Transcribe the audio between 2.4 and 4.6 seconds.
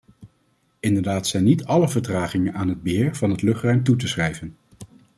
aan het beheer van het luchtruim toe te schrijven.